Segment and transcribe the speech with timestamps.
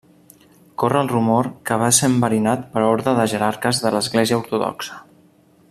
[0.83, 4.99] Corre el rumor que va ser enverinat per ordre de jerarques de l'Església ortodoxa.